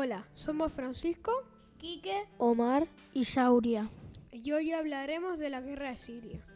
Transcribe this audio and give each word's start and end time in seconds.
Hola, 0.00 0.28
somos 0.32 0.74
Francisco, 0.74 1.32
Quique, 1.76 2.28
Omar 2.38 2.86
y 3.12 3.24
Sauria. 3.24 3.90
Y 4.30 4.52
hoy 4.52 4.70
hablaremos 4.70 5.40
de 5.40 5.50
la 5.50 5.60
guerra 5.60 5.90
de 5.90 5.96
Siria. 5.96 6.46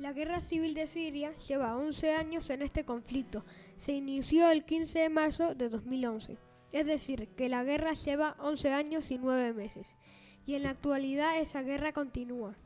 La 0.00 0.12
guerra 0.12 0.40
civil 0.40 0.74
de 0.74 0.88
Siria 0.88 1.32
lleva 1.36 1.76
11 1.76 2.14
años 2.14 2.50
en 2.50 2.62
este 2.62 2.84
conflicto. 2.84 3.44
Se 3.76 3.92
inició 3.92 4.50
el 4.50 4.64
15 4.64 4.98
de 4.98 5.08
marzo 5.08 5.54
de 5.54 5.68
2011. 5.68 6.36
Es 6.72 6.84
decir, 6.84 7.28
que 7.36 7.48
la 7.48 7.62
guerra 7.62 7.92
lleva 7.92 8.34
11 8.40 8.72
años 8.72 9.12
y 9.12 9.18
9 9.18 9.52
meses. 9.52 9.96
Y 10.44 10.56
en 10.56 10.64
la 10.64 10.70
actualidad 10.70 11.38
esa 11.38 11.62
guerra 11.62 11.92
continúa. 11.92 12.56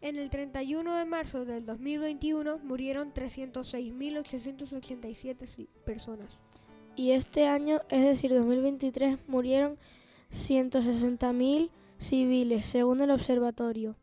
En 0.00 0.16
el 0.16 0.30
31 0.30 0.96
de 0.96 1.04
marzo 1.04 1.44
del 1.44 1.66
2021 1.66 2.56
murieron 2.60 3.12
306.887 3.12 5.68
personas. 5.84 6.38
Y 6.96 7.10
este 7.10 7.46
año, 7.46 7.80
es 7.88 8.04
decir, 8.04 8.32
2023, 8.32 9.18
murieron 9.26 9.78
160.000 10.32 11.70
civiles, 11.98 12.66
según 12.66 13.00
el 13.00 13.10
observatorio. 13.10 13.96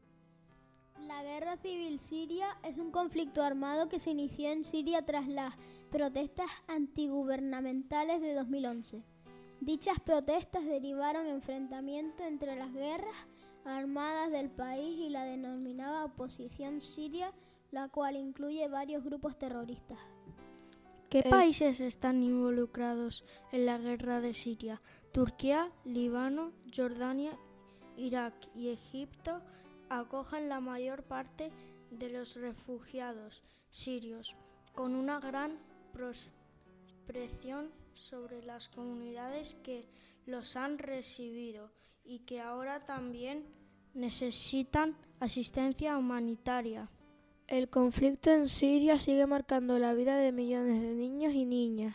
La 1.08 1.24
guerra 1.24 1.56
civil 1.58 2.00
siria 2.00 2.48
es 2.64 2.78
un 2.78 2.92
conflicto 2.92 3.44
armado 3.44 3.88
que 3.88 4.00
se 4.00 4.12
inició 4.12 4.50
en 4.50 4.66
Siria 4.66 5.06
tras 5.06 5.28
las 5.28 5.56
protestas 5.90 6.48
antigubernamentales 6.68 8.22
de 8.22 8.34
2011. 8.34 9.04
Dichas 9.62 10.00
protestas 10.00 10.66
derivaron 10.66 11.28
enfrentamientos 11.28 12.26
entre 12.26 12.56
las 12.56 12.74
guerras 12.74 13.16
armadas 13.64 14.32
del 14.32 14.50
país 14.50 15.00
y 15.00 15.10
la 15.10 15.24
denominada 15.24 16.06
oposición 16.06 16.82
siria, 16.82 17.32
la 17.72 17.88
cual 17.88 18.16
incluye 18.16 18.68
varios 18.68 19.04
grupos 19.04 19.38
terroristas. 19.38 20.00
¿Qué 21.12 21.24
países 21.24 21.82
están 21.82 22.24
involucrados 22.24 23.26
en 23.52 23.66
la 23.66 23.78
guerra 23.78 24.22
de 24.22 24.34
Siria? 24.34 24.82
Turquía, 25.12 25.70
Líbano, 25.84 26.54
Jordania, 26.74 27.38
Irak 27.98 28.34
y 28.56 28.70
Egipto 28.70 29.42
acogen 29.90 30.48
la 30.48 30.62
mayor 30.62 31.04
parte 31.04 31.52
de 31.90 32.10
los 32.10 32.36
refugiados 32.38 33.44
sirios, 33.72 34.38
con 34.74 34.96
una 34.96 35.20
gran 35.20 35.60
presión 37.06 37.72
sobre 37.92 38.42
las 38.42 38.70
comunidades 38.70 39.56
que 39.66 39.90
los 40.26 40.56
han 40.56 40.78
recibido 40.78 41.74
y 42.06 42.20
que 42.20 42.40
ahora 42.40 42.86
también 42.86 43.44
necesitan 43.94 44.96
asistencia 45.20 45.98
humanitaria. 45.98 46.90
El 47.52 47.68
conflicto 47.68 48.32
en 48.32 48.48
Siria 48.48 48.98
sigue 48.98 49.28
marcando 49.28 49.78
la 49.78 49.94
vida 49.94 50.16
de 50.16 50.32
millones 50.32 50.82
de 50.82 50.94
niños 50.94 51.34
y 51.34 51.44
niñas. 51.44 51.94